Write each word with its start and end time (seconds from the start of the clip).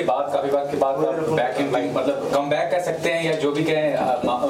के 0.00 0.06
बाद, 0.06 0.32
काफ़ी 0.32 0.50
बार 0.50 0.64
के 0.66 0.76
बाद 0.78 0.98
बैक 1.30 1.60
इन 1.60 1.72
लाइन 1.72 1.92
मतलब 1.94 2.30
कम 2.34 2.50
बैक 2.50 2.70
कह 2.70 2.80
सकते 2.84 3.10
हैं 3.10 3.24
या 3.24 3.34
जो 3.40 3.50
भी 3.52 3.64
कहें 3.64 3.88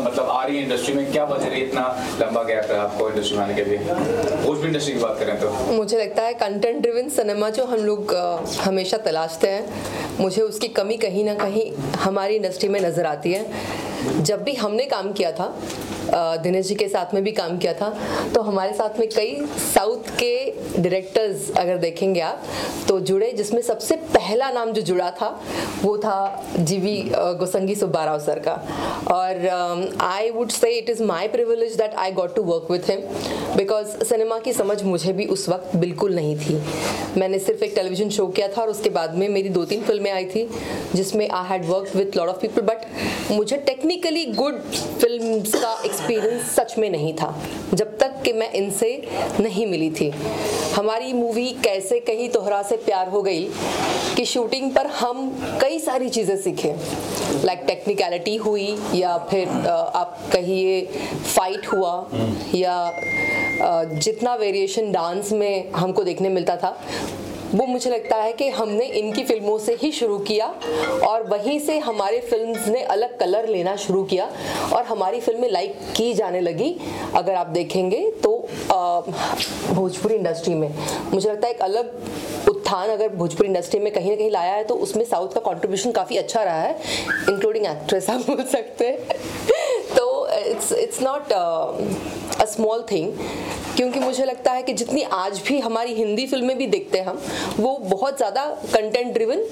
मतलब 0.01 0.29
आ 0.31 0.43
रही 0.45 0.57
है 0.57 0.63
इंडस्ट्री 0.65 0.95
में, 0.95 1.11
क्या 1.13 1.25
वजह 1.27 1.47
है 1.47 1.61
इतना 1.61 1.85
लंबा 2.21 2.43
गैप 2.45 2.71
है 2.71 2.79
आपको 2.79 3.09
इंडस्ट्री 3.11 3.39
में 3.39 3.45
आने 3.45 3.55
के 3.55 3.65
लिए? 3.65 3.79
भोजपुरी 3.79 4.69
इंडस्ट्री 4.69 4.95
की 4.95 5.01
बात 5.01 5.19
करें 5.19 5.41
तो। 5.41 5.51
मुझे 5.73 5.99
लगता 5.99 6.23
है 6.23 6.35
कंटेंट 6.37 6.81
ड्रिवन 6.83 7.09
सिनेमा 7.11 7.51
जो 7.51 7.65
हम 7.67 7.85
लोग 7.85 8.15
हमेशा 8.61 8.97
तलाशते 9.01 9.49
हैं, 9.49 9.65
मुझे 10.21 10.43
उसकी 10.43 10.69
कमी 10.71 10.97
कहीं 10.99 11.25
ना 11.25 11.35
कहीं 11.37 11.71
हमारी 12.01 12.37
इंडस्ट्री 12.37 12.69
में 12.69 12.81
नज़र 12.81 13.07
आती 13.07 13.33
है। 13.33 14.23
जब 14.23 14.43
भी 14.43 14.55
हमने 14.57 14.85
काम 14.87 15.13
किया 15.13 15.33
था 15.33 15.55
दिनेश 16.13 16.67
जी 16.67 16.75
के 16.75 16.89
साथ 16.89 17.15
में 17.15 17.23
भी 17.25 17.33
काम 17.33 17.59
किया 17.59 17.73
था। 17.75 17.89
तो 18.35 18.41
हमारे 18.43 18.73
साथ 18.75 18.99
में 18.99 19.09
कई 19.09 19.47
साउथ 19.65 20.11
के 20.19 20.35
डायरेक्टर्स 20.73 21.51
अगर 21.59 21.77
देखेंगे 21.79 22.21
आप 22.21 22.43
तो 22.89 22.99
जुड़े, 23.01 23.31
जिसमें 23.33 23.61
सबसे 23.63 23.97
पहला 24.15 24.51
नाम 24.51 24.73
जो 24.73 24.83
जुड़ा 24.83 25.11
था, 25.13 25.29
वो 25.83 25.97
था 25.99 26.45
जीवी 26.59 26.97
गोसंगी 27.13 27.75
सुब्बाराव 27.75 28.19
सर 28.21 28.39
का। 28.39 28.53
और 29.11 29.47
I 30.03 30.31
would 30.31 30.51
say 30.51 30.71
it 30.79 30.91
is 30.91 31.03
my 31.03 31.29
privilege 31.29 31.75
that 31.77 31.95
I 31.97 32.13
got 32.13 32.35
to 32.37 32.43
work 32.45 32.71
with 32.71 32.91
him 32.91 33.01
because 33.57 33.87
cinema 34.05 34.39
की 34.39 34.53
समझ 34.53 34.83
मुझे 34.83 35.13
भी 35.13 35.27
उस 35.27 35.49
वक्त 35.49 35.77
बिल्कुल 35.77 36.15
नहीं 36.15 36.37
थी। 36.39 36.61
मैंने 37.19 37.39
सिर्फ़ 37.39 37.65
एक 37.65 37.75
टेलीविज़न 37.75 38.11
शो 38.11 38.27
किया 38.29 38.49
था 38.49 38.63
और 38.63 38.69
उसके 38.71 38.91
बाद 38.91 39.15
में 39.15 39.29
मेरी 39.29 39.49
दो 39.49 39.65
तीन 39.65 39.83
फ़िल्में 39.85 40.11
आई 40.11 40.25
थी, 40.27 40.49
जिसमें 40.95 41.29
I 41.29 41.49
had 41.49 41.67
work 41.67 41.97
with 41.97 42.17
lot 42.17 42.29
of 42.29 42.41
people 42.41 42.63
but 42.63 43.31
मुझे 43.31 43.57
टेक्निकली 43.67 44.25
गुड 44.27 44.61
फ़िल्म 45.01 45.41
का 45.53 45.73
एक्सपीरियंस 46.01 46.51
सच 46.51 46.75
में 46.79 46.89
नहीं 46.91 47.13
था 47.15 47.35
जब 47.75 47.97
तक 47.99 48.21
कि 48.25 48.33
मैं 48.33 48.51
इनसे 48.53 48.91
नहीं 49.41 49.67
मिली 49.67 49.91
थी। 49.91 50.09
हमारी 50.75 51.13
मूवी 51.13 51.49
कैसे 51.65 51.99
कहीं 52.01 52.29
तोहरा 52.29 52.63
से 52.63 52.77
प्यार 52.77 53.09
हो 53.09 53.23
गई 53.23 53.45
कि 54.17 54.25
शूटिंग 54.25 54.71
पर 54.75 54.87
हम 54.97 55.29
कई 55.61 55.79
सारी 55.79 56.09
चीज़ें 56.09 56.37
सीखे। 56.37 56.75
लाइक 57.45 57.65
टेक्निकलिटी 57.67 58.37
हुई 58.37 58.77
या 58.95 59.17
फिर 59.31 59.49
आप 59.69 60.19
कहिए 60.33 60.81
फाइट 61.37 61.67
हुआ 61.67 61.95
या 62.55 62.77
जितना 63.95 64.35
वेरिएशन 64.35 64.93
डांस 64.93 65.33
में 65.33 65.73
हमको 65.73 66.05
देखने 66.05 66.29
मिलता 66.29 66.57
था 66.57 66.79
वो 67.55 67.67
मुझे 67.67 67.91
लगता 67.91 68.17
है 68.17 68.33
कि 68.33 68.49
हमने 68.49 68.85
इनकी 68.99 69.23
फ़िल्मों 69.25 69.59
से 69.59 69.75
ही 69.75 69.91
शुरू 69.93 70.19
किया 70.19 70.47
और 71.07 71.23
वहीं 71.29 71.59
से 71.61 71.79
हमारे 71.79 72.21
फिल्म्स 72.21 72.67
ने 72.69 72.83
अलग 72.95 73.19
कलर 73.19 73.49
लेना 73.49 73.75
शुरू 73.77 74.03
किया 74.05 74.29
और 74.73 74.85
हमारी 74.85 75.21
फ़िल्में 75.21 75.49
लाइक 75.51 75.79
की 75.97 76.13
जाने 76.15 76.41
लगी। 76.41 76.75
अगर 77.17 77.35
आप 77.35 77.47
देखेंगे 77.49 78.11
तो 78.23 78.37
भोजपुरी 79.73 80.15
इंडस्ट्री 80.15 80.55
में 80.55 80.69
मुझे 81.13 81.29
लगता 81.31 81.47
है 81.47 81.55
एक 81.55 81.63
अलग 81.63 82.49
उत्थान 82.49 82.91
अगर 82.91 83.09
भोजपुरी 83.09 83.49
इंडस्ट्री 83.49 83.81
में 83.81 83.93
कहीं 83.93 84.11
ना 84.11 84.17
कहीं 84.17 84.31
लाया 84.31 84.53
है 84.53 84.65
तो 84.65 84.75
उसमें 84.77 85.05
साउथ 85.05 85.35
का 85.35 85.41
कंट्रीब्यूशन 85.43 85.93
काफ़ी 85.93 86.17
अच्छा 86.17 86.43
रहा 86.43 86.61
है 86.63 86.79
इंक्लूडिंग 87.31 87.67
एक्ट्रेस 87.67 88.11
आप 88.11 88.21
बोल 88.21 88.45
सकते 88.45 88.87
हैं। 88.87 88.99
It's 90.61 90.73
it's 90.73 91.03
not 91.03 91.33
a 91.33 92.45
small 92.47 92.85
thing 92.91 93.13
क्योंकि 93.77 94.01
मुझे 94.01 94.25
लगता 94.25 94.53
है 94.53 94.63
कि 94.63 94.73
जितनी 94.73 95.03
आज 95.13 95.41
भी 95.47 95.59
हमारी 95.61 95.95
हिंदी 95.95 96.27
फ़िल्में 96.27 96.57
भी 96.59 96.67
देखते 96.67 96.99
हैं 96.99 97.07
हम, 97.07 97.21
वो 97.61 97.77
बहुत 97.85 98.17
ज़्यादा 98.17 98.45
कंटेंट 98.75 99.13
ड्रिवन 99.15 99.45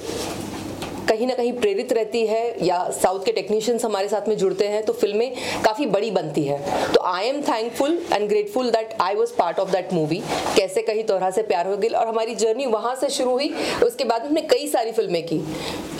कहीं 1.08 1.26
ना 1.26 1.34
कहीं 1.34 1.52
प्रेरित 1.54 1.92
रहती 1.92 2.26
है 2.26 2.66
या 2.66 2.78
साउथ 2.92 3.24
के 3.24 3.32
टेक्नीशियंस 3.32 3.84
हमारे 3.84 4.08
साथ 4.08 4.28
में 4.28 4.36
जुड़ते 4.36 4.66
हैं 4.68 4.84
तो 4.84 4.92
फ़िल्में 4.92 5.32
काफ़ी 5.64 5.86
बड़ी 5.88 6.10
बनती 6.10 6.44
है। 6.44 6.58
तो 6.92 7.00
I 7.06 7.26
am 7.26 7.40
thankful 7.42 7.98
and 8.12 8.28
grateful 8.28 8.70
that 8.70 8.96
I 9.02 9.14
was 9.14 9.32
part 9.38 9.58
of 9.58 9.70
that 9.70 9.92
movie 9.92 10.20
कैसे 10.56 10.82
कहीं 10.82 11.04
तोहरा 11.04 11.30
से 11.30 11.42
प्यार 11.44 11.66
हो 11.66 11.76
गई 11.76 11.88
और 11.90 12.08
हमारी 12.08 12.34
जर्नी 12.36 12.66
वहाँ 12.68 12.94
से 12.94 13.08
शुरू 13.10 13.30
हुई 13.30 13.48
उसके 13.84 14.04
बाद 14.04 14.26
हमने 14.26 14.42
कई 14.50 14.66
सारी 14.68 14.92
फ़िल्में 14.92 15.22
की। 15.26 15.42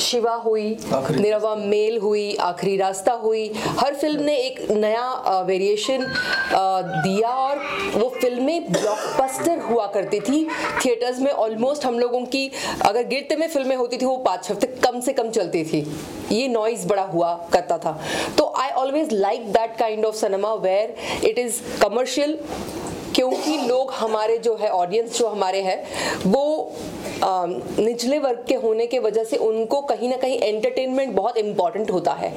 शिवा 0.01 0.35
हुई 0.37 0.77
निरवा 0.93 1.55
मेल 1.57 1.99
हुई 1.99 2.35
आखिरी 2.41 2.77
रास्ता 2.77 3.13
हुई 3.23 3.51
हर 3.79 3.95
फ़िल्म 3.95 4.23
ने 4.23 4.37
एक 4.39 4.61
नया 4.71 5.41
वेरिएशन 5.47 6.05
दिया 6.53 7.29
और 7.29 7.59
वो 7.95 8.09
फ़िल्में 8.21 8.73
ब्लॉकबस्टर 8.73 9.59
हुआ 9.61 9.87
करती 9.95 10.21
थी। 10.21 10.47
थिएटर्स 10.85 11.19
में 11.21 11.31
ऑलमोस्ट 11.31 11.85
हम 11.85 11.99
लोगों 11.99 12.25
की 12.27 12.51
अगर 12.87 13.07
गिरते 13.07 13.37
में 13.37 13.49
फ़िल्में 13.49 13.77
होती 13.77 13.97
थी 13.97 14.07
वो 14.07 14.17
पाँच 14.27 14.51
हफ़्ते 14.51 14.67
कम 14.85 14.98
से 15.01 15.13
कम 15.13 15.31
चलती 15.31 15.65
थी। 15.65 15.81
ये 16.33 16.49
नॉइज़ 16.49 16.87
बड़ा 16.87 17.03
हुआ 17.03 17.35
करता 17.53 17.79
था। 17.79 17.99
तो 18.39 18.53
I 18.57 18.71
always 18.71 19.13
like 19.13 19.53
that 19.53 19.77
kind 19.79 20.05
of 20.05 20.17
cinema 20.17 20.55
where 20.55 20.95
it 21.25 21.39
is 21.39 21.61
commercial 21.83 22.39
क्योंकि 23.15 23.57
लोग 23.59 23.91
हमारे 23.91 24.37
जो 24.39 24.55
है 24.57 24.69
ऑडियंस 24.71 25.19
जो 25.19 25.29
हमारे 25.29 25.61
हैं, 25.63 25.83
वो 26.27 26.43
निचले 27.23 28.19
वर्ग 28.19 28.45
के 28.49 28.55
होने 28.57 28.87
के 28.87 28.99
वजह 28.99 29.25
से 29.25 29.37
उनको 29.39 29.81
कहीं 29.83 30.09
ना 30.09 30.17
कहीं 30.17 30.39
एंटरटेनमेंट 30.39 31.15
बहुत 31.15 31.37
इंपॉर्टेंट 31.39 31.91
होता 31.91 32.13
है। 32.13 32.33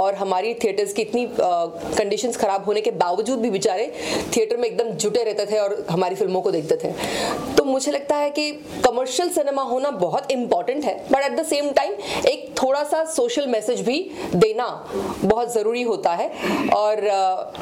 और 0.00 0.14
हमारी 0.14 0.54
थिएटर्स 0.54 0.92
की 0.92 1.02
इतनी 1.02 1.26
कंडीशंस 1.38 2.36
खराब 2.36 2.64
होने 2.64 2.80
के 2.80 2.90
बावजूद 2.92 3.38
भी 3.38 3.50
बेचारे 3.50 3.92
थिएटर 4.36 4.56
में 4.56 4.68
एकदम 4.68 4.90
जुटे 4.94 5.22
रहते 5.24 5.46
थे 5.46 5.58
और 5.58 5.84
हमारी 5.90 6.14
फ़िल्मों 6.14 6.40
को 6.42 6.50
देखते 6.50 6.76
थे। 6.76 6.92
तो 7.56 7.64
मुझे 7.64 7.92
लगता 7.92 8.16
है 8.16 8.30
कि 8.30 8.50
कमर्शियल 8.84 9.28
सिनेमा 9.30 9.62
होना 9.62 9.90
बहुत 9.98 10.30
इंपॉर्टेंट 10.30 10.84
है 10.84 10.94
but 11.10 11.22
at 11.22 11.38
the 11.38 11.44
same 11.44 11.70
time 11.72 11.92
एक 12.28 12.52
थोड़ा 12.62 12.82
सा 12.84 13.04
सोशल 13.04 13.46
मैसेज 13.48 13.80
भी 13.80 13.98
देना 14.34 14.66
बहुत 15.24 15.52
ज़रूरी 15.54 15.82
होता 15.82 16.12
है। 16.12 16.30
और 16.74 17.02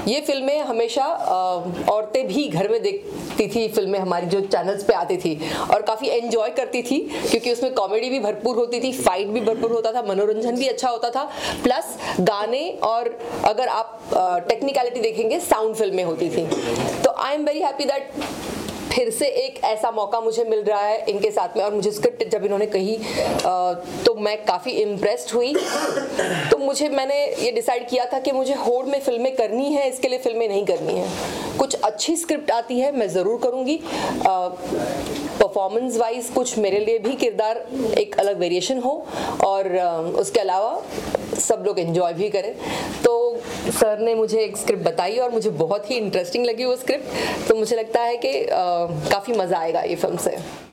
ये 0.09 0.21
फ़िल्में 0.21 0.59
हमेशा 0.61 1.07
औरतें 1.91 2.27
भी 2.27 2.47
घर 2.49 2.69
में 2.69 2.83
देखती 2.83 3.47
थी, 3.49 3.69
फ़िल्में 3.69 3.99
हमारी 3.99 4.27
जो 4.27 4.41
चैनल्स 4.43 4.85
पे 4.85 4.95
आती 4.95 5.17
थी। 5.17 5.39
और 5.71 5.83
काफ़ी 5.83 6.09
एंजॉय 6.09 6.51
करती 6.53 6.83
थी, 6.83 6.99
क्योंकि 7.31 7.53
उसमें 7.53 7.73
कॉमेडी 7.75 8.11
भी 8.11 8.21
भरपूर 8.21 8.57
होती 8.57 8.81
थी 8.81 8.93
फाइट 8.95 9.29
भी 9.29 9.41
भरपूर 9.43 9.73
होता 9.73 9.93
था, 9.93 10.03
मनोरंजन 10.05 10.57
भी 10.57 10.69
अच्छा 10.69 10.89
होता 10.89 11.11
था 11.11 11.25
प्लस 11.63 11.97
गाने 12.21 12.69
और 12.85 13.17
अगर 13.45 13.69
आप 13.69 14.01
टेक्निकलिटी 14.49 15.01
देखेंगे 15.01 15.41
साउंड 15.43 15.75
फ़िल्में 15.77 16.05
होती 16.05 16.31
थी। 16.31 16.47
तो 17.03 17.11
I 17.13 17.35
am 17.35 17.45
very 17.45 17.61
happy 17.61 17.85
that 17.85 18.13
फिर 18.93 19.11
से 19.11 19.27
एक 19.27 19.59
ऐसा 19.65 19.91
मौका 19.91 20.21
मुझे 20.21 20.45
मिल 20.45 20.63
रहा 20.63 20.81
है 20.81 21.05
इनके 21.09 21.31
साथ 21.31 21.57
में 21.57 21.63
और 21.65 21.75
मुझे 21.75 21.91
स्क्रिप्ट 21.91 22.29
जब 22.31 22.45
इन्होंने 22.45 22.67
कही 22.67 22.97
तो 24.05 24.15
मैं 24.17 24.37
काफ़ी 24.45 24.71
इम्प्रेस्ड 24.73 25.35
हुई। 25.35 25.55
तो 26.51 26.59
मुझे, 26.59 26.89
मैंने 26.89 27.15
ये 27.37 27.51
डिसाइड 27.53 27.89
किया 27.89 28.05
था 28.13 28.19
कि 28.21 28.33
मुझे 28.33 28.55
होड़ 28.57 28.85
में 28.87 29.01
फ़िल्में 29.01 29.35
करनी 29.37 29.73
है, 29.73 29.89
इसके 29.89 30.09
लिए 30.09 30.19
फ़िल्में 30.19 30.49
नहीं 30.49 30.65
करनी 30.67 30.95
है। 30.95 31.59
कुछ 31.59 31.75
अच्छी 31.83 32.17
स्क्रिप्ट 32.17 32.51
आती 32.51 32.79
है, 32.81 32.93
मैं 32.93 33.09
ज़रूर 33.09 33.41
करूँगी। 33.43 33.81
परफॉर्मेंस 35.33 35.97
वाइज 35.99 36.29
कुछ 36.35 36.57
मेरे 36.59 36.79
लिए 36.81 36.99
भी 36.99 37.13
किरदार 37.17 37.65
एक 37.99 38.19
अलग 38.21 38.39
वेरिएशन 38.39 38.79
हो 38.79 38.95
और 39.45 39.69
उसके 40.21 40.41
अलावा 40.41 40.83
सब 41.41 41.65
लोग 41.67 41.79
एंजॉय 41.79 42.13
भी 42.13 42.29
करें। 42.31 42.55
तो 43.05 43.12
सर 43.71 43.99
ने 43.99 44.15
मुझे 44.15 44.39
एक 44.39 44.57
स्क्रिप्ट 44.57 44.83
बताई 44.85 45.19
और 45.19 45.31
मुझे 45.31 45.51
बहुत 45.51 45.91
ही 45.91 45.97
इंटरेस्टिंग 45.97 46.47
लगी 46.47 46.65
वो 46.65 46.77
स्क्रिप्ट 46.77 47.49
तो 47.49 47.55
मुझे 47.55 47.77
लगता 47.77 48.01
है 48.01 48.17
कि 48.17 48.33
काफ़ी 48.51 49.33
मज़ा 49.33 49.59
आएगा 49.59 49.83
ये 49.83 49.97
फ़िल्म 49.97 50.17
से। 50.17 50.37